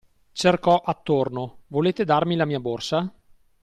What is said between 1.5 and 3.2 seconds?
Volete darmi la mia borsa?